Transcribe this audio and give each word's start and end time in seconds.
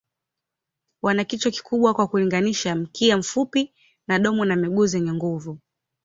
Wana 1.01 1.23
kichwa 1.23 1.51
kikubwa 1.51 1.93
kwa 1.93 2.07
kulinganisha, 2.07 2.75
mkia 2.75 3.17
mfupi 3.17 3.73
na 4.07 4.19
domo 4.19 4.45
na 4.45 4.55
miguu 4.55 4.85
zenye 4.85 5.13
nguvu. 5.13 5.59